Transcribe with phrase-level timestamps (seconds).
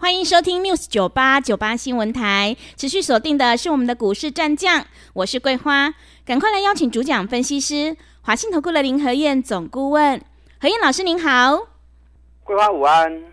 [0.00, 5.92] 欢迎收听 News 九八九八新闻台，持续锁定的是我们的股市战将，我是桂花，
[6.24, 10.22] 赶快来邀请主讲分析师华信投顾的林和燕总顾问，
[10.60, 11.66] 何燕老师您好，
[12.44, 13.24] 桂花午安，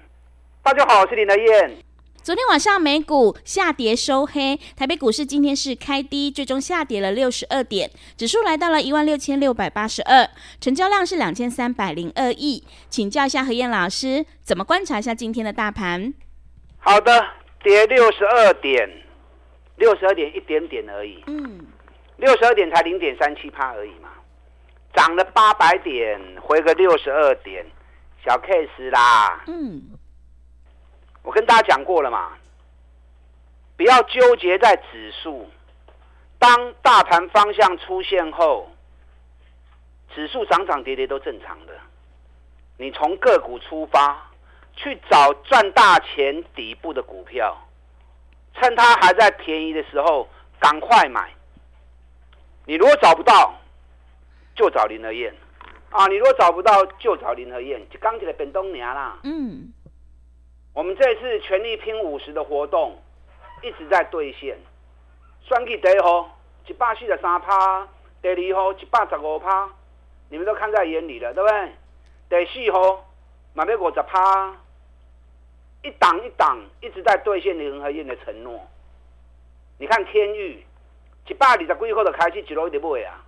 [0.63, 1.77] 大家好，我是林和燕。
[2.23, 10.27] 昨天晚上美股下跌收黑，台北股市今天是开低，最终下跌了六十二点，指数来到了一万六千六百八十二，
[10.59, 16.15] 成交量是两千三百零二亿，请教一下何燕老师，怎么观察一下今天的大盘？
[16.87, 17.27] 好的，
[17.63, 18.87] 跌六十二点，
[19.77, 21.23] 六十二点一点点而已。
[21.25, 21.65] 嗯，
[22.17, 24.09] 六十二点才零点三七趴而已嘛，
[24.93, 27.65] 涨了八百点，回个六十二点，
[28.23, 29.43] 小 case 啦。
[29.47, 29.81] 嗯，
[31.23, 32.33] 我跟大家讲过了嘛，
[33.75, 35.49] 不要纠结在指数，
[36.37, 38.69] 当大盘方向出现后，
[40.13, 41.73] 指数涨涨跌跌都正常的，
[42.77, 44.29] 你从个股出发。
[44.75, 47.57] 去找赚大钱底部的股票，
[48.53, 50.27] 趁它还在便宜的时候
[50.59, 51.31] 赶快买。
[52.65, 53.53] 你如果找不到，
[54.55, 55.33] 就找林和燕
[55.91, 56.07] 啊！
[56.07, 57.81] 你如果找不到，就找林和燕。
[57.89, 59.19] 就刚起来变东娘啦。
[59.23, 59.71] 嗯，
[60.73, 63.01] 我们这次全力拼五十的活动
[63.61, 64.57] 一直在兑现。
[65.41, 67.87] 算计第一号一百四十三趴，
[68.21, 69.69] 第二号一百十五趴，
[70.29, 72.45] 你们都看在眼里了，对不对？
[72.45, 73.05] 第四号
[73.53, 74.55] 买要五十趴。
[75.85, 78.59] 一档一档一直在兑现林和彦的承诺。
[79.77, 80.65] 你看天域，
[81.27, 83.23] 一百二十几块的开始一路一直买啊，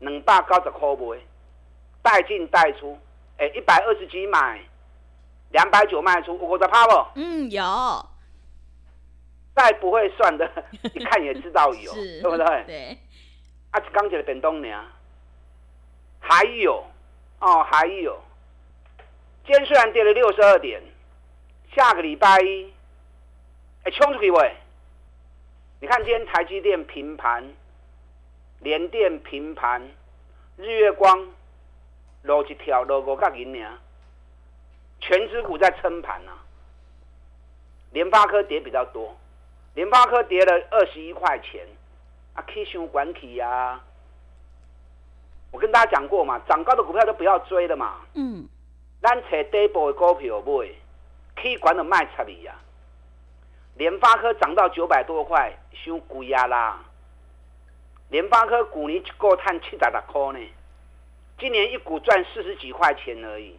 [0.00, 1.20] 两百九十块买，
[2.02, 2.98] 带进带出，
[3.38, 4.60] 哎，一百二十几买，
[5.50, 7.06] 两百九卖出，有五十趴不？
[7.14, 7.62] 嗯，有。
[9.54, 10.50] 再不会算的，
[10.94, 12.64] 一看也知道有，是对不对？
[12.66, 12.98] 对。
[13.70, 14.84] 啊，刚起来变东呢，
[16.18, 16.84] 还有
[17.38, 18.20] 哦，还有，
[19.46, 20.82] 今天虽然跌了六十二点。
[21.74, 22.70] 下个礼拜一，
[23.84, 24.56] 哎，冲出去喂！
[25.80, 27.42] 你看今天台积电平盘，
[28.60, 29.80] 联电平盘，
[30.58, 31.28] 日月光
[32.24, 33.78] 落一条落五角银呢，
[35.00, 36.44] 权值股在撑盘啊。
[37.92, 39.16] 联发科跌比较多，
[39.72, 41.66] 联发科跌了二十一块钱，
[42.34, 43.80] 啊，K 线管体呀。
[45.50, 48.02] 我跟大家讲过嘛，涨高的股票都不要追了嘛。
[48.12, 48.46] 嗯。
[49.00, 50.68] 咱找底部的股票买。
[51.34, 52.54] 可以管的卖差你呀！
[53.76, 56.84] 联发科涨到九百多块，伤贵啊啦！
[58.10, 60.46] 联发科股年一个赚七十六块呢，
[61.38, 63.58] 今年一股赚四十几块钱而已。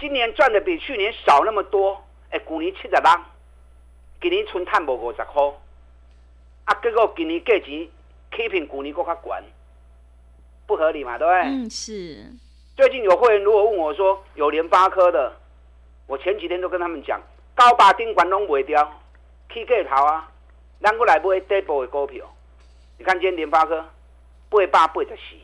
[0.00, 3.00] 今年赚的比去年少那么多，哎，股年七十六，
[4.20, 5.42] 今年纯赚无五十块，
[6.64, 7.88] 啊，结果今年价钱
[8.36, 9.42] 起平股年够较管，
[10.66, 11.16] 不合理嘛？
[11.16, 11.40] 对不对？
[11.42, 12.26] 嗯，是。
[12.76, 15.37] 最近有会员如果问我说有联发科的。
[16.08, 17.20] 我前几天都跟他们讲，
[17.54, 18.82] 高八顶管拢卖掉，
[19.52, 20.26] 起价头啊，
[20.80, 22.24] 咱过来买底部的股票。
[22.96, 23.84] 你看今天联发科
[24.48, 25.36] 八百八十四，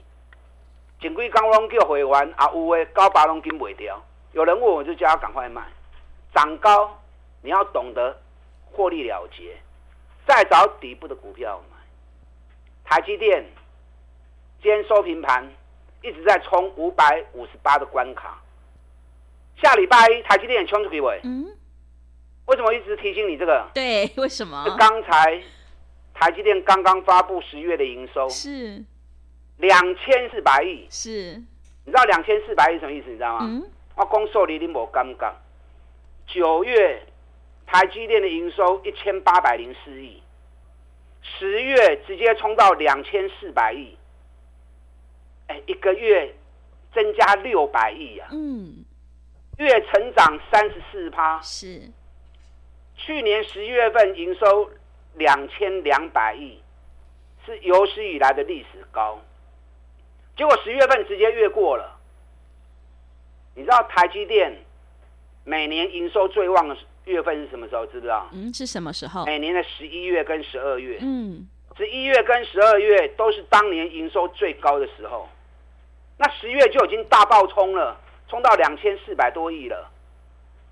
[0.98, 4.03] 前几天拢叫会员啊，有诶高八拢紧卖掉。
[4.32, 5.62] 有人问我就叫他赶快卖，
[6.34, 6.98] 涨高
[7.42, 8.19] 你要懂得
[8.72, 9.54] 获利了结，
[10.26, 11.76] 再找底部的股票买。
[12.91, 13.44] 台积电
[14.62, 15.47] 今天收平盘，
[16.00, 18.41] 一直在冲五百五十八的关卡。
[19.62, 21.47] 下礼拜一台积电冲出去尾，嗯，
[22.47, 23.70] 为什么一直提醒你这个？
[23.72, 24.65] 对，为什么？
[24.78, 25.42] 刚才
[26.12, 28.84] 台积电刚刚发布十月的营收是
[29.59, 31.42] 两千四百亿，是，
[31.84, 33.09] 你知道两千四百亿什么意思？
[33.09, 33.47] 你知道吗？
[33.48, 33.62] 嗯，
[33.97, 35.34] 我公受理你冇刚刚，
[36.26, 37.06] 九月
[37.66, 40.22] 台积电的营收一千八百零四亿，
[41.22, 43.97] 十月直接冲到两千四百亿，
[45.47, 46.34] 哎，一个月
[46.92, 48.84] 增加六百亿啊，嗯。
[49.59, 51.83] 月成长三十四趴，是
[52.97, 54.71] 去年十一月份营收
[55.15, 56.60] 两千两百亿，
[57.47, 59.21] 是有史以来的历史高。
[60.36, 61.98] 结果十月份直接越过了。
[63.54, 64.53] 你知道台积电
[65.45, 67.86] 每年营收最旺的月份是什么时候？
[67.86, 68.28] 知不知道？
[68.33, 69.24] 嗯，是什么时候？
[69.27, 70.98] 每年的十一月跟十二月。
[71.01, 75.28] 嗯，十一月跟十二月都是当年营收最高的时候。
[76.18, 78.01] 那十月就已经大爆冲了。
[78.28, 79.91] 冲到两千四百多亿了，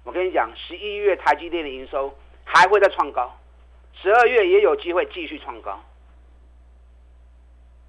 [0.05, 2.13] 我跟你讲，十一月台积电的营收
[2.45, 3.39] 还会再创高，
[3.95, 5.79] 十二月也有机会继续创高。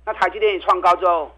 [0.05, 1.31] 那台积电一创高之后，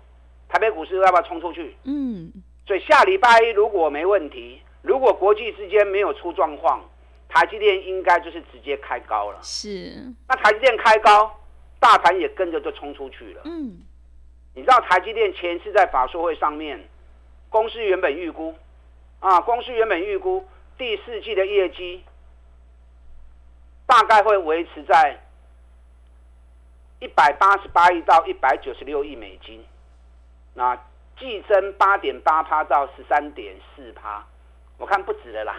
[0.49, 1.75] 台北股市要不要冲出去？
[1.83, 2.31] 嗯。
[2.65, 6.83] 所以下礼拜一如果没问题，如果国际之间没有出状况，
[7.29, 9.39] 台积电应该就是直接开高了。
[9.43, 9.93] 是。
[10.27, 11.39] 那台积电开高，
[11.79, 13.41] 大盘也跟着就冲出去了。
[13.45, 13.77] 嗯。
[14.55, 16.83] 你知道台积电前次在法说会上面，
[17.49, 18.55] 公司原本预估，
[19.19, 20.45] 啊，公司原本预估
[20.77, 22.03] 第四季的业绩
[23.85, 25.19] 大概会维持在
[26.99, 29.63] 一百八十八亿到一百九十六亿美金，
[30.53, 30.75] 那
[31.17, 34.25] 季增八点八趴到十三点四趴，
[34.77, 35.55] 我看不止了啦，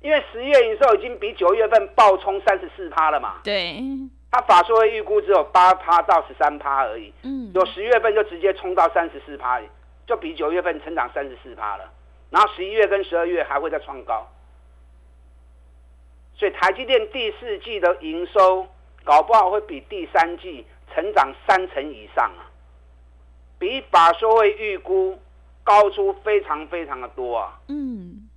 [0.00, 3.40] 因为十月营收已经比九月份暴冲三十四趴了嘛。
[3.42, 3.80] 对。
[4.30, 9.60] 他法说会预估只有八趴到十三趴而已，嗯，有十月份就直接冲到三十四趴，
[10.06, 11.90] 就比九月份成长三十四趴了。
[12.30, 14.26] 然后十一月跟十二月还会再创高，
[16.34, 18.66] 所以台积电第四季的营收
[19.04, 22.50] 搞不好会比第三季成长三成以上啊，
[23.58, 25.18] 比法说会预估
[25.62, 27.60] 高出非常非常的多啊。
[27.68, 28.28] 嗯，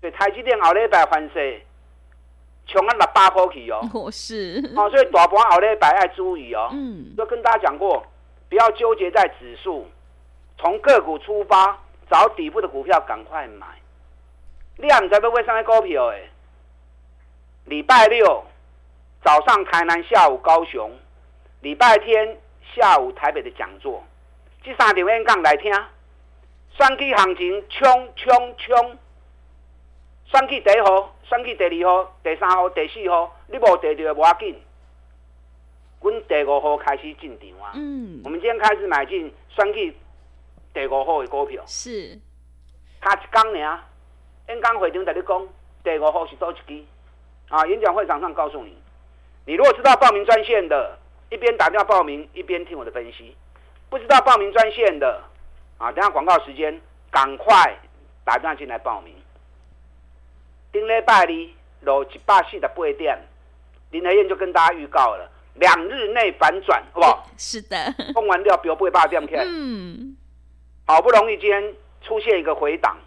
[0.00, 1.60] 所以台积电后礼拜翻势。
[2.64, 3.80] 穷啊，六百块去哦。
[3.92, 4.62] 我是。
[4.76, 6.68] 哦，所以大盘后礼拜要注意哦。
[6.72, 7.12] 嗯。
[7.16, 8.06] 就跟大家讲过，
[8.48, 9.88] 不要纠结在指数，
[10.62, 11.76] 从个股出发，
[12.08, 13.66] 找底部的股票赶快买。
[14.76, 16.30] 你也唔知要买什么股票诶。
[17.64, 18.44] 礼拜六
[19.24, 20.96] 早上台南，下午高雄，
[21.62, 22.38] 礼拜天
[22.76, 24.04] 下午台北的讲座，
[24.62, 25.72] 这三场演讲来听。
[26.78, 28.98] 选举行情冲冲冲，
[30.26, 31.12] 选举第一号。
[31.24, 34.62] 选举第二号、第三号、第四号，你无得到无要紧。
[36.02, 37.72] 阮第五号开始进场啊！
[37.74, 39.96] 嗯，我们今天开始买进选举
[40.72, 41.62] 第五号的股票。
[41.66, 42.18] 是，
[43.00, 43.78] 他一工尔，
[44.48, 45.48] 演讲会场在你讲，
[45.84, 46.84] 第五号是多一支
[47.48, 47.66] 啊！
[47.66, 48.76] 演讲会场上告诉你，
[49.44, 50.98] 你如果知道报名专线的，
[51.30, 53.34] 一边打电话报名，一边听我的分析；
[53.90, 55.22] 不知道报名专线的，
[55.78, 56.80] 啊，等下广告时间，
[57.10, 57.76] 赶快
[58.24, 59.14] 打电话进来报名。
[60.72, 61.26] 顶礼拜二
[61.82, 63.18] 落一百四十八点，
[63.90, 67.28] 林和燕就跟大家预告了，两日内反转，好不好？
[67.36, 67.76] 是的。
[68.14, 69.44] 封完料表八八点开。
[69.44, 70.16] 嗯。
[70.92, 72.98] 好不容易今天出现一个回档，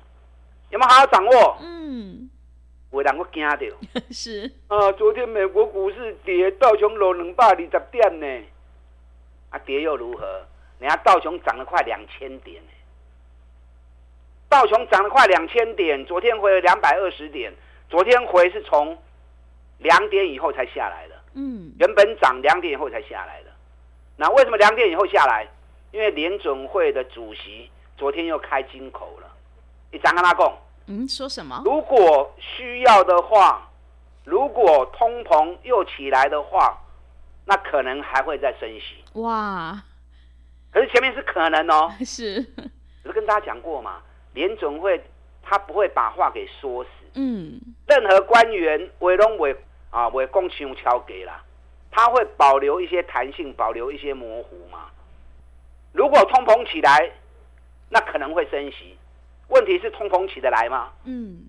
[0.72, 1.58] 有没有好好掌握？
[1.62, 2.28] 嗯。
[2.90, 3.58] 会让我惊到。
[4.10, 4.52] 是。
[4.68, 8.46] 啊，昨天美国股市跌，道琼楼两百二十点呢。
[9.52, 10.26] 啊，跌又如何？
[10.80, 12.60] 人家道琼涨了快两千点。
[14.50, 17.54] 道琼涨了快两千点，昨天回了两百二十点，
[17.88, 18.98] 昨天回是从
[19.78, 21.16] 两点以后才下来的。
[21.36, 23.52] 嗯，原本涨两点以后才下来的。
[24.18, 25.46] 那为什么两点以后下来？
[25.92, 29.27] 因为联准会的主席昨天又开金口了。
[29.92, 30.57] 你张跟他讲，
[30.88, 31.62] 嗯，说什么？
[31.65, 33.69] 如果需要的话，
[34.24, 36.77] 如果通膨又起来的话，
[37.45, 39.03] 那可能还会再升息。
[39.19, 39.81] 哇！
[40.71, 41.92] 可是前面是可能哦。
[42.03, 42.42] 是。
[43.03, 44.01] 不是跟大家讲过嘛？
[44.33, 45.01] 联总会
[45.42, 49.56] 他不会把话给说死，嗯，任何官员委拢委
[49.92, 51.42] 啊为供求敲给啦，
[51.92, 54.89] 他会保留一些弹性，保留一些模糊嘛。
[55.94, 57.09] 如果通膨起来，
[57.95, 58.97] 那可能会升息。
[59.47, 60.92] 问题是通膨起得来吗？
[61.06, 61.47] 嗯，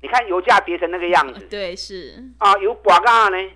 [0.00, 3.50] 你看油价跌成那个样子，对，是啊，有寡干呢？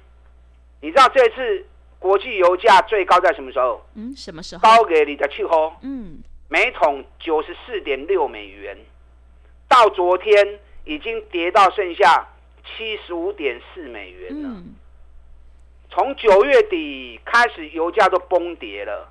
[0.80, 1.66] 你知道这次
[1.98, 3.84] 国际油价最高在什么时候？
[3.96, 4.62] 嗯，什么时候？
[4.62, 6.22] 高给你的气候，嗯。
[6.48, 8.78] 每桶九十四点六美元，
[9.66, 12.24] 到昨天已经跌到剩下
[12.64, 14.62] 七十五点四美元了。
[15.90, 19.10] 从九月底开始，油价都崩跌了，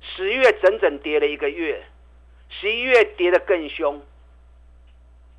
[0.00, 1.80] 十月整整跌了一个月，
[2.60, 4.00] 十一月跌得更凶。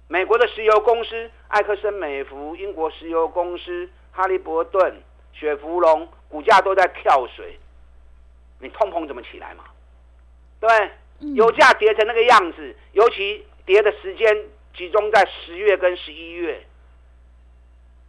[0.07, 5.01] 美国的石油公司埃克森美孚、英国石油公司哈利伯顿、
[5.33, 7.57] 雪佛龙股价都在跳水，
[8.59, 9.63] 你通膨怎么起来嘛？
[10.59, 10.69] 对。
[11.33, 14.27] 油价跌成那个样子，尤其跌的时间
[14.75, 16.61] 集中在十月跟十一月，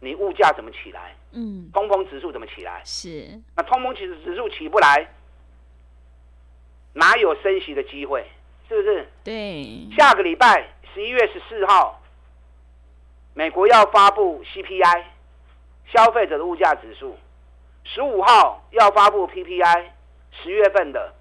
[0.01, 1.15] 你物价怎么起来？
[1.31, 2.81] 嗯，通膨指数怎么起来？
[2.83, 3.41] 是。
[3.55, 5.09] 那通膨指指数起不来，
[6.93, 8.27] 哪有升息的机会？
[8.67, 9.07] 是不是？
[9.23, 9.87] 对。
[9.97, 12.01] 下个礼拜十一月十四号，
[13.33, 15.03] 美国要发布 CPI，
[15.93, 17.15] 消费者的物价指数；
[17.83, 19.85] 十五号要发布 PPI，
[20.31, 21.13] 十月份的。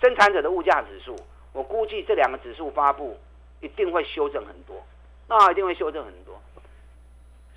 [0.00, 1.14] 生产者的物价指数，
[1.52, 3.16] 我估计这两个指数发布
[3.60, 4.84] 一定会修正很多，
[5.28, 6.42] 那一定会修正很多。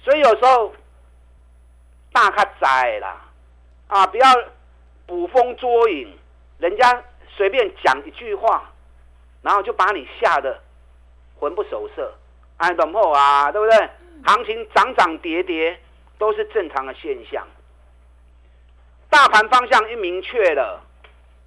[0.04, 0.72] 所以有时候
[2.12, 3.26] 大咖灾啦，
[3.88, 4.28] 啊，不要
[5.08, 6.16] 捕风捉影，
[6.60, 7.04] 人家
[7.36, 8.72] 随便讲一句话，
[9.46, 10.60] 然后就把你吓得
[11.40, 12.12] 魂不守舍，
[12.58, 13.52] 哎，懂不啊？
[13.52, 13.90] 对不对？
[14.26, 15.80] 行情涨涨跌跌
[16.18, 17.48] 都是正常的现象。
[19.08, 20.82] 大盘方向一明确了，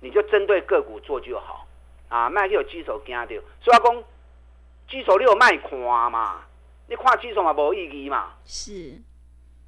[0.00, 1.66] 你就针对个股做就好
[2.08, 4.04] 啊，卖去有基手惊到，所以讲
[4.88, 5.76] 基手你有卖看
[6.12, 6.42] 嘛，
[6.86, 8.94] 你看基手嘛没意义嘛，是，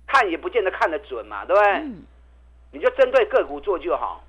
[0.07, 1.73] 看也不见得看得准嘛，对不对？
[1.81, 2.05] 嗯、
[2.71, 4.23] 你就针对个股做就好。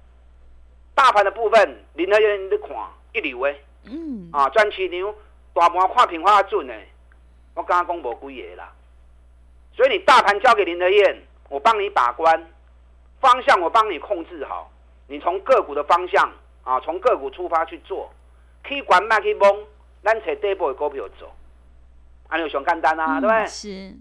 [0.96, 2.70] 大盘的部分，林和彦你看
[3.14, 5.16] 一流诶，嗯，啊，专市场
[5.54, 6.74] 大盘看平花准呢，
[7.56, 8.72] 我刚刚讲无几个啦，
[9.76, 12.48] 所以你大盘交给林德燕，我帮你把关。
[13.20, 14.72] 方向我帮你控制好，
[15.06, 16.32] 你从个股的方向
[16.64, 18.12] 啊，从个股出发去做，
[18.64, 19.64] 可以管卖可以蒙，
[20.04, 21.32] 咱找底部的股票走，
[22.30, 23.46] 安尼有想简单啊，嗯、对不对？
[23.46, 23.96] 是，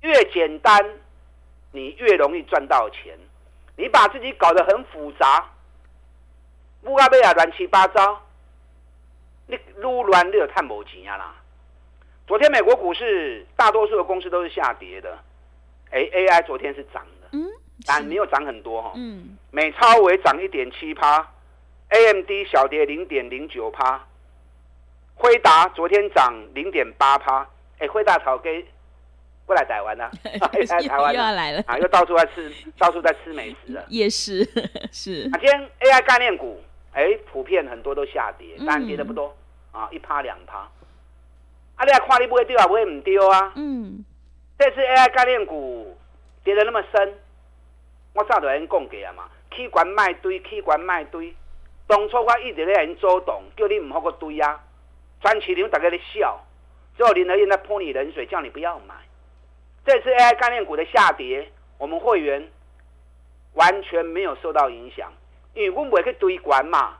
[0.00, 0.84] 越简单，
[1.70, 3.16] 你越容易赚到钱。
[3.76, 5.48] 你把自己搞得很复杂，
[6.82, 8.20] 乌鸦贝亚乱七八糟，
[9.46, 11.34] 你撸乱你就赚无钱啊啦。
[12.26, 15.18] 昨天美国股市大多数的公司都是下跌的，
[15.90, 17.46] 哎，AI 昨天是涨的，嗯。
[17.86, 21.20] 但没有涨很多哈，嗯，美超微涨一点七趴
[21.90, 24.02] ，AMD 小跌零点零九趴，
[25.14, 27.46] 辉达昨天涨零点八趴，
[27.78, 28.64] 哎，辉达草根
[29.44, 31.62] 不来台湾了， 来台湾又要来了。
[31.66, 34.42] 啊，又到处在吃，到处在吃美食了，也是
[34.90, 35.28] 是。
[35.34, 36.58] 啊，今天 AI 概念股，
[36.96, 39.36] 哎，普遍很多都下跌，但跌的不多
[39.70, 40.60] 啊，一趴两趴。
[41.76, 44.02] 啊，你看你不会丢啊，不会唔丢啊，嗯，
[44.58, 45.94] 这次 AI 概念股
[46.42, 47.18] 跌得那么深。
[48.14, 51.36] 我早就已经讲过啊嘛，去管卖堆，去管卖堆。
[51.86, 54.58] 当初我一直在因做动，叫你唔好个堆啊。
[55.20, 56.40] 全市场大家在笑，
[56.96, 58.94] 最后林和彦在泼你冷水，叫你不要买。
[59.84, 62.48] 这次 AI 概念股的下跌，我们会员
[63.52, 65.12] 完全没有受到影响，
[65.56, 66.98] 因为我们不会去堆管嘛，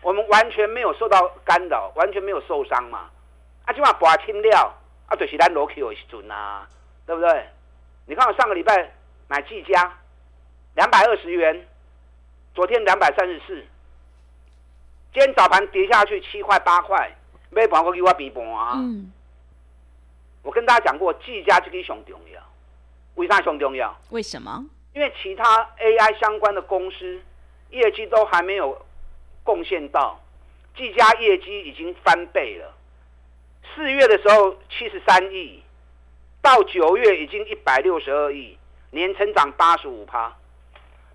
[0.00, 3.10] 我们完全没有受到干扰，完全没有受伤嘛。
[3.64, 4.72] 啊，起码拔清了，
[5.08, 6.66] 啊，就是咱落去的时阵啊，
[7.04, 7.44] 对不对？
[8.06, 8.92] 你看我上个礼拜
[9.28, 9.98] 买技嘉。
[10.74, 11.68] 两百二十元，
[12.54, 13.62] 昨天两百三十四，
[15.12, 17.14] 今天早盘跌下去七块八块，
[17.50, 18.72] 没办法给我比盘啊。
[18.76, 19.12] 嗯，
[20.42, 22.40] 我跟大家讲过，技嘉这个很重要，
[23.16, 23.94] 为啥很重要？
[24.08, 24.64] 为什么？
[24.94, 25.44] 因为其他
[25.78, 27.20] AI 相关的公司
[27.72, 28.80] 业绩都还没有
[29.42, 30.20] 贡献到，
[30.76, 32.72] 技嘉业绩已经翻倍了。
[33.74, 35.62] 四月的时候七十三亿，
[36.40, 38.56] 到九月已经一百六十二亿，
[38.90, 40.36] 年成长八十五趴。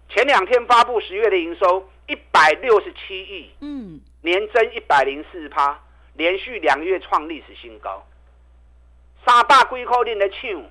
[0.10, 5.80] 前两天发布十月的营收一百六十七亿，嗯，年增一百零四趴，
[6.14, 8.06] 连续两个月创历史新高。
[9.26, 10.64] 三百几块钱的抢，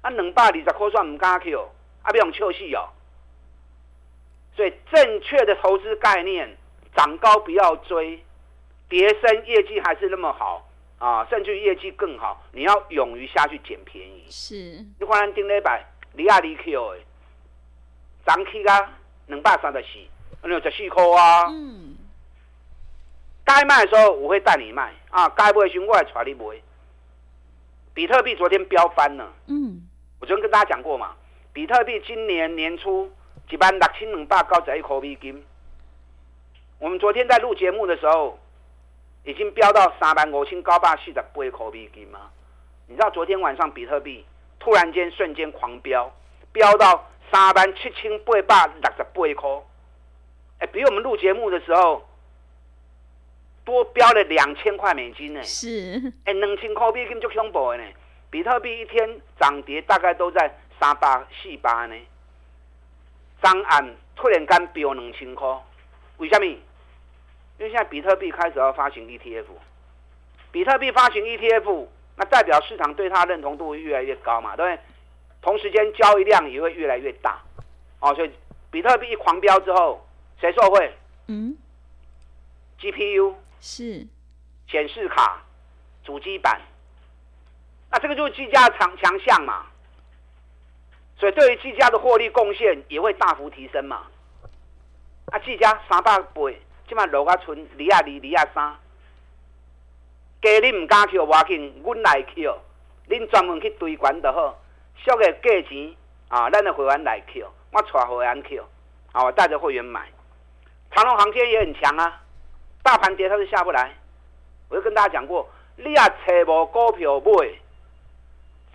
[0.00, 1.60] 啊，两百二十块算唔敢抢，
[2.02, 2.88] 啊，不用笑死哦。
[4.58, 6.56] 所以正确的投资概念，
[6.96, 8.20] 涨高不要追，
[8.88, 14.24] 跌升业绩还是那么好啊，甚至业绩更好，你要勇于下去捡便宜。
[14.28, 14.54] 是，
[14.98, 16.98] 你看咱顶礼拜，离啊离 Q 的。
[18.26, 18.98] 涨起啊，
[19.28, 21.46] 两百三十四，六十四块啊。
[21.50, 21.96] 嗯。
[23.44, 26.60] 该卖的时候我会带你卖啊，该卖的时候我会带你卖。
[27.94, 29.32] 比特币昨天飙翻了。
[29.46, 29.86] 嗯。
[30.18, 31.14] 我昨天跟大家讲过嘛，
[31.52, 33.08] 比特币今年年初
[33.50, 35.44] 一万六千两百九十一块美金。
[36.78, 38.38] 我们昨天在录节目的时候，
[39.24, 42.30] 已经飙到三万五千九百四十八块美金吗？
[42.86, 44.24] 你知道昨天晚上比特币
[44.58, 46.10] 突然间瞬间狂飙，
[46.52, 47.04] 飙到。
[47.30, 49.62] 三万七千八百六十八块，
[50.60, 52.02] 哎，比我们录节目的时候
[53.66, 55.42] 多飙了两千块美金呢。
[55.42, 57.84] 是，哎，两千块美金就恐怖呢。
[58.30, 61.94] 比特币一天涨跌大概都在三百四八呢。
[63.42, 65.46] 上岸突然间飙两千块，
[66.18, 66.46] 为什么？
[66.46, 69.46] 因为现在比特币开始要发行 ETF，
[70.52, 74.82] 比特币发行 ETF，那代表市场对它认同度会越来越高嘛，对不对？
[75.40, 77.40] 同时间交易量也会越来越大，
[78.00, 78.32] 哦，所以
[78.70, 80.06] 比特币一狂飙之后，
[80.40, 80.92] 谁受惠？
[81.26, 81.56] 嗯
[82.80, 84.06] ，GPU 是。
[84.70, 85.42] 显示卡、
[86.04, 86.60] 主机板，
[87.90, 89.64] 那这个就是技嘉强强项嘛，
[91.18, 94.06] 所以对于技嘉的获利贡献也会大幅提升嘛。
[95.32, 98.76] 啊，技嘉三百倍，今晚落啊存二啊二、二啊三，
[100.40, 102.48] 加你唔敢去，我紧，阮来去，
[103.08, 104.56] 恁专门去堆管就好。
[105.04, 105.94] 小个价钱
[106.28, 108.64] 啊，咱的会员来去我带会员 Q，
[109.12, 110.08] 啊，我带着会员买。
[110.92, 112.22] 长隆航天也很强啊，
[112.82, 113.92] 大盘跌它是下不来。
[114.70, 117.50] 我就跟大家讲过，你啊找无股票买，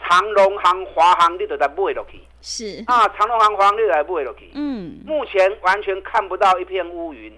[0.05, 2.21] 长隆航、华航你都在买落去。
[2.43, 4.51] 是啊，长荣航、华航你都在买落去。
[4.53, 5.01] 嗯。
[5.03, 7.33] 目前完全看不到一片乌云，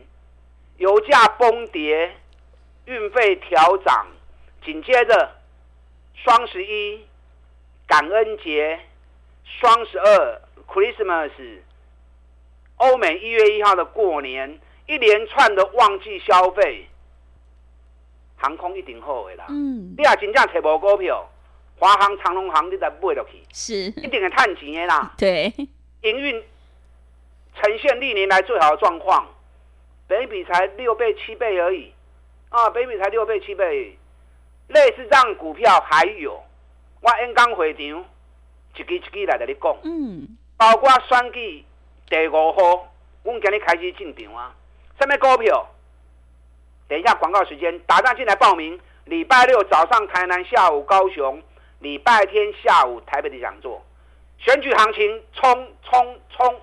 [0.78, 2.14] 油价崩跌，
[2.86, 4.08] 运费调涨，
[4.66, 5.32] 紧接着
[6.14, 7.06] 双十一。
[7.88, 8.80] 感恩节、
[9.44, 11.30] 双十二、Christmas、
[12.78, 16.88] 欧美一月一号的过年，一连串的旺季消费，
[18.38, 19.46] 航空一定好的啦。
[19.50, 21.30] 嗯，你也真正找无股票，
[21.78, 25.14] 华航、长荣航你再买落去，是一定会趁钱的啦。
[25.18, 25.54] 对，
[26.02, 26.44] 营运
[27.56, 29.28] 呈现历年来最好的状况，
[30.08, 31.94] 北比才六倍七倍而已
[32.50, 33.98] 啊，北比才六倍七倍。
[34.68, 36.44] 类似这样股票还有，
[37.02, 40.28] 我演讲会场一支一支来跟你讲，嗯，
[40.58, 41.64] 包括选举
[42.10, 42.92] 第五号，
[43.22, 44.56] 我们今日开始进场啊。
[45.00, 45.70] 什么股票？
[46.88, 48.80] 等一下广告时间，打电话进来报名。
[49.06, 51.40] 礼拜六早上台南，下午高雄，
[51.80, 53.82] 礼拜天下午台北的讲座。
[54.38, 56.56] 选举行情，冲冲冲！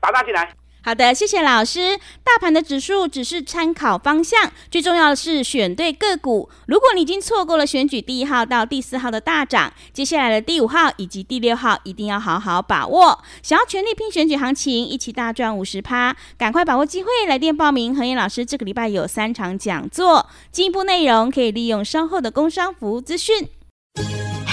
[0.00, 0.52] 打电话进来。
[0.82, 1.98] 好的，谢谢老师。
[2.24, 6.48] 大盘的指数只是参考方向，最重要的是选对个股。
[6.66, 13.22] 如果你已经错过了选举第一号到第四号的大涨，接下来的第五号以及第六号一定要好好把握。
[13.42, 17.94] 想要全力拼选举行情，一起大赚五十趴，赶快把握机会，来电报名。
[17.94, 23.46] 和彦老师这个礼拜有三场讲座，进一步内容可以利用稍后的工商服务资讯。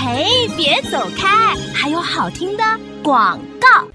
[0.10, 0.24] 哎，
[0.56, 2.64] 别走开，还有好听的
[3.04, 3.86] 广告。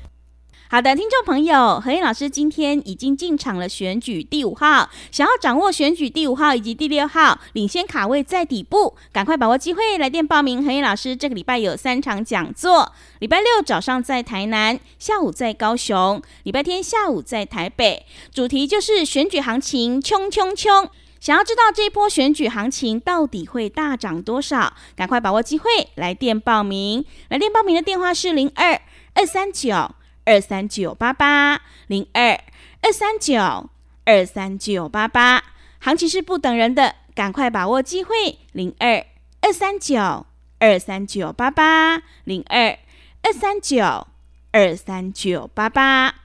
[0.69, 10.63] 好的，听众朋友，和彦老师今天已经进场了选举第五号，想要掌握选举第五号以及第六号领先卡位在底部，赶快把握机会来电报名。
[10.63, 18.05] 和彦老师这个礼拜有三场讲座，礼拜六早上在台南，下午在高雄，礼拜天下午在台北，
[18.35, 20.91] 主题就是选举行情，冲冲冲！
[21.23, 27.05] 想要知道这一波选举行情到底会大涨多少，赶快把握机会来电报名。
[27.29, 28.81] 来电报名的电话是零二
[29.15, 29.95] 二三九。
[30.25, 32.41] 二三九八八零二
[32.81, 33.69] 二三九
[34.05, 35.43] 二三九八八，
[35.81, 38.39] 行情是不等人的，赶快把握机会。
[38.53, 39.05] 零二
[39.41, 40.27] 二三九
[40.61, 42.79] 二三九八八零二
[43.23, 44.07] 二三九
[44.53, 46.22] 二三九八八。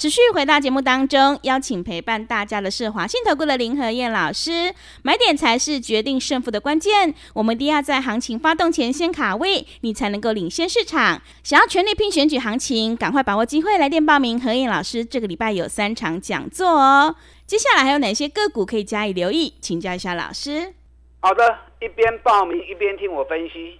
[0.00, 4.74] 持续回到节目当中，邀请陪伴大家的是华信投顾的林和燕老师。
[5.02, 11.20] 买点才是决定胜负的关键，我们一定要在行情发动前先卡位，你才能够领先市场。
[11.42, 14.40] 想要全力拼选举行情，赶快把握机会，来电报名。
[14.40, 17.14] 和燕老师这个礼拜有三场讲座哦。
[17.44, 19.52] 接下来还有哪些个股可以加以留意？
[19.60, 20.72] 请教一下老师。
[21.20, 23.78] 好的，一边报名一边听我分析。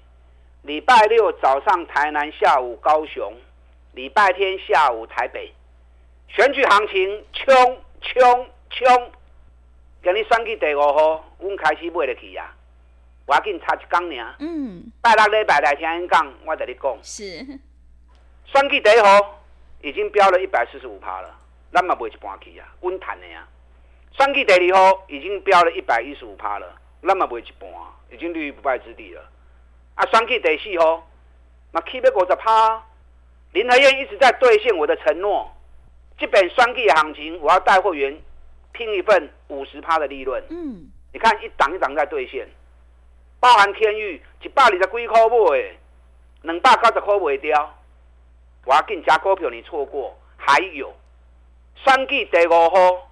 [0.65, 3.33] 礼拜六早上台南，下午高雄，
[3.95, 5.51] 礼拜天下午台北。
[6.37, 9.13] 选举行情冲冲冲！
[10.01, 12.55] 今日选举第五号，我们开始买得起呀。
[13.27, 14.37] 我要给你差一讲呢。
[14.39, 14.93] 嗯。
[15.03, 16.99] 拜六礼拜来听因讲，我跟你讲。
[17.03, 17.25] 是。
[18.45, 19.43] 选举第一号
[19.83, 21.37] 已经标了一百四十五趴了，
[21.73, 23.45] 咱嘛买一半去啊，稳赚的呀。
[24.17, 27.69] 选举第二号已经标了一百一十五趴了，咱嘛买一半，
[28.13, 29.29] 已经立于不败之地了。
[29.97, 31.05] 啊，选举第四号，
[31.73, 32.85] 嘛起要五十趴。
[33.53, 35.53] 林和燕一直在兑现我的承诺。
[36.21, 38.21] 这本双 K 行情，我要带会员
[38.73, 40.45] 拼一份五十趴的利润。
[40.51, 42.47] 嗯，你看一档一档在兑现，
[43.41, 45.77] 包含天域一百二十几块买，
[46.43, 47.75] 两百九十块卖掉。
[48.67, 50.15] 我要给你加股票，你错过。
[50.37, 50.95] 还有
[51.77, 53.11] 双 K 第五号，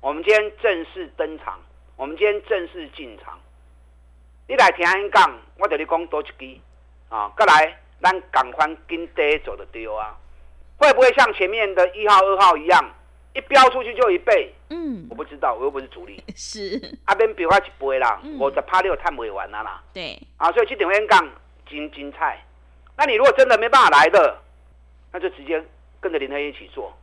[0.00, 1.60] 我们今天正式登场，
[1.94, 3.38] 我们今天正式进场。
[4.48, 6.60] 你来听人讲，我对你讲多一支
[7.10, 10.18] 啊，过来，咱赶快跟爹走的丢啊。
[10.80, 12.82] 会不会像前面的一号、二号一样，
[13.34, 14.52] 一飙出去就一倍？
[14.70, 16.22] 嗯，我不知道，我又不是主力。
[16.34, 19.82] 是，阿边比划一倍啦，我的趴六探不完了啦。
[19.92, 21.28] 对，啊，所以去点位杠
[21.68, 22.42] 精精彩。
[22.96, 24.38] 那你如果真的没办法来的，
[25.12, 25.62] 那就直接
[26.00, 26.96] 跟着林黑一起做。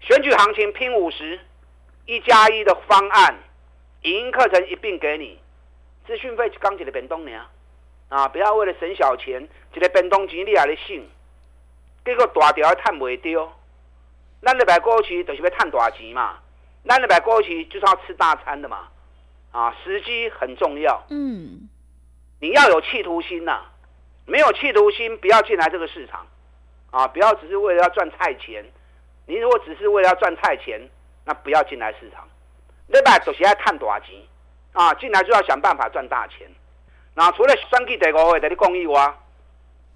[0.00, 1.40] 选举行情拼五十，
[2.06, 3.34] 一加一的方案，
[4.02, 5.40] 影音课程一并给你，
[6.06, 7.32] 资讯费刚起的变动呢？
[8.08, 11.08] 啊，不要为了省小钱，这个变动钱你还得信。
[12.04, 13.52] 这个大条还赚袂到，
[14.40, 16.38] 咱咧买过去就是要赚大钱嘛，
[16.86, 18.88] 咱咧买过去就是要吃大餐的嘛，
[19.52, 21.02] 啊，时机很重要。
[21.10, 21.68] 嗯，
[22.40, 23.72] 你要有企图心呐、啊，
[24.24, 26.26] 没有企图心不要进来这个市场，
[26.90, 28.64] 啊，不要只是为了要赚菜钱。
[29.26, 30.80] 你如果只是为了要赚菜钱，
[31.26, 32.26] 那不要进来市场。
[32.86, 34.14] 你买就是要赚大钱，
[34.72, 36.48] 啊，进来就要想办法赚大钱。
[37.14, 39.14] 那除了选举第五号的公益外，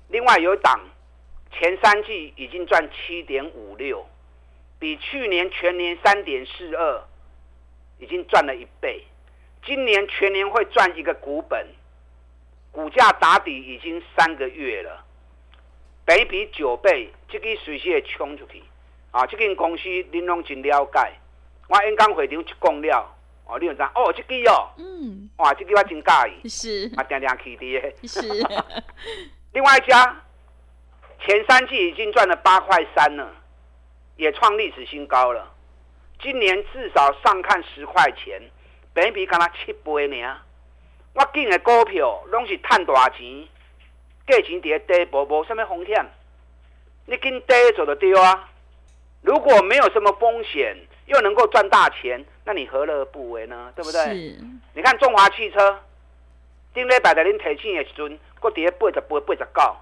[0.09, 0.79] 另外有一档。
[1.59, 4.05] 前三季已经赚七点五六，
[4.79, 7.05] 比去年全年三点四二，
[7.99, 9.05] 已经赚了一倍。
[9.65, 11.67] 今年全年会赚一个股本，
[12.73, 15.05] 股价打底已经三个月了，
[16.05, 18.63] 北比九倍，这个随时会冲出去。
[19.11, 21.13] 啊，这间公司您拢真了解，
[21.69, 23.15] 我演讲会场一讲了，
[23.47, 26.11] 哦，你有知哦，这个哦，嗯，哇，这个我真介
[26.43, 28.21] 意，是，啊，定定去的，是。
[29.53, 30.17] 另外一家。
[31.25, 33.29] 前三季已经赚了八块三了，
[34.17, 35.49] 也创历史新高了。
[36.21, 38.41] 今年至少上看十块钱，
[38.93, 40.37] 本益比刚才七倍呢。
[41.15, 43.47] 我进的股票拢是赚大钱，
[44.27, 46.05] 价钱在低波波，什么风险？
[47.07, 48.49] 你跟低走的丢啊！
[49.21, 53.73] 如果没有什么风险，又能够赚大钱，那你何乐而不为呢？
[53.77, 54.37] 对不对？
[54.75, 55.81] 你看中华汽车，
[56.73, 59.77] 顶礼拜在恁提醒的时阵，搁在八十八、八十九，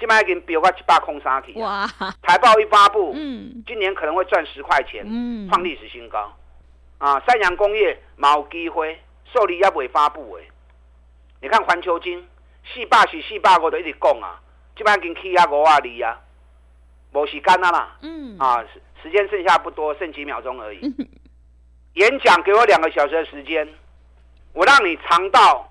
[0.00, 1.52] 今摆已经飙到一百空三去。
[1.60, 1.86] 哇！
[2.26, 6.34] 财报一发布，嗯，今年可能会赚十块钱，嗯，创历史新高。
[6.96, 8.98] 啊，三洋工业冇机会，
[9.32, 10.48] 受理也未发布诶。
[11.42, 12.26] 你看环球金，
[12.64, 14.40] 四百是四百五，都一直讲啊，
[14.74, 16.18] 今摆已经起啊五啊二啊，
[17.12, 18.64] 无时间啊啦，嗯，啊，
[19.02, 20.78] 时间剩下不多，剩几秒钟而已。
[20.82, 21.08] 嗯、
[21.94, 23.68] 演讲给我两个小时的时间，
[24.52, 25.70] 我让你尝到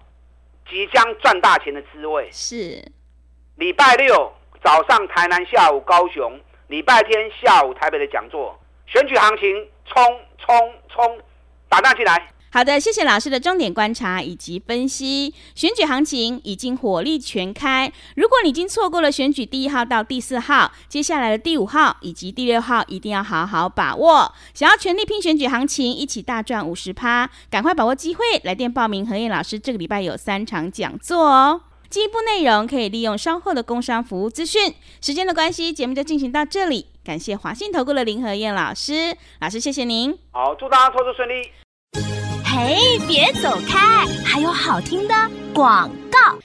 [0.70, 2.30] 即将赚大钱的滋味。
[2.32, 2.92] 是，
[3.60, 4.32] 礼拜六
[4.64, 10.02] 早上台南，下午高雄，礼拜天下午台北的讲座，选举行情冲。
[10.40, 10.56] 冲
[10.88, 11.20] 冲，
[11.68, 12.32] 打弹进来！
[12.52, 15.36] 好的，谢谢老师的重点观察以及分析。
[15.54, 24.34] 选举行情已经火力全开，如果你已经错过了选举第一号到第四号，接下来的第五号以及第六号一定要好好把握。
[24.54, 29.06] 想要全力拼选举行情，一起大赚五十趴，赶快把握机会，来电报名。
[29.06, 34.74] 何燕老师这个礼拜有三场讲座哦，进一步内容可以利用稍后的工商服务资讯。
[35.02, 36.86] 时间的关系，节目就进行到这里。
[37.04, 40.16] 感谢华信投顾的林和燕老师，老师谢谢您。
[40.32, 41.50] 好，祝大家投资顺利。
[42.46, 45.16] 嘿，别走开，还有好听的
[45.54, 46.38] 广告。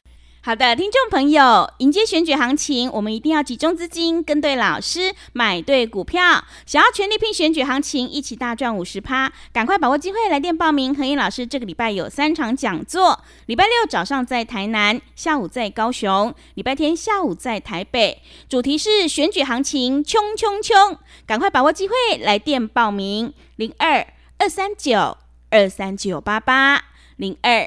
[0.47, 6.45] 好的，听众朋友，迎接选举行情，我们一定要集中资金，跟对老师，买对股票。
[6.67, 10.95] 想要全力拼选举行情，一起大赚五十趴，赶快把握机会，来电报名。
[10.95, 18.21] 和彦老师这个礼拜有三场讲座：礼拜六早上在台南，下午在高雄，礼拜天下午在台北。
[18.47, 20.99] 主题是选举行情，冲冲冲！
[21.27, 25.17] 赶快把握机会，来电报名：零二二三九
[25.49, 26.85] 二三九八八
[27.17, 27.67] 零二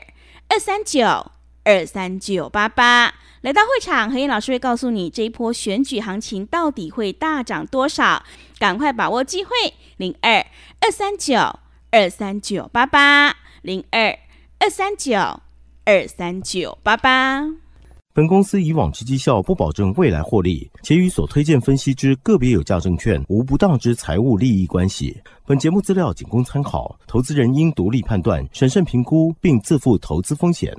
[0.49, 1.31] 二三九。
[1.67, 8.23] 二三九八八，来到会场，何燕老师会告诉你这一波选举行情到底会大涨多少，
[8.57, 9.51] 赶快把握机会，
[9.97, 10.37] 零二
[10.79, 11.35] 二三九
[11.91, 14.17] 二三九八八，零二
[14.59, 15.17] 二三九
[15.83, 17.43] 二三九八八。
[18.13, 25.21] 本公司以往之绩效不保证未来获利，且与所推荐分析之个别有价证券无不当之财务利益关系。
[25.45, 30.73] 本节目资料仅供参考，投资人应独立判断、审慎评估，并自负投资风险。